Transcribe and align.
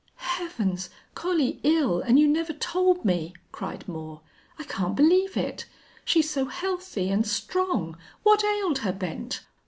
"Heavens! 0.15 0.89
Collie 1.13 1.59
ill 1.61 1.99
and 2.01 2.17
you 2.19 2.27
never 2.27 2.53
told 2.53 3.05
me!" 3.05 3.35
cried 3.51 3.87
Moore. 3.87 4.21
"I 4.57 4.63
can't 4.63 4.95
believe 4.95 5.37
it. 5.37 5.65
She's 6.03 6.27
so 6.27 6.45
healthy 6.45 7.09
and 7.11 7.23
strong. 7.27 7.95
What 8.23 8.43
ailed 8.43 8.79
her, 8.79 8.93
Bent?" 8.93 9.45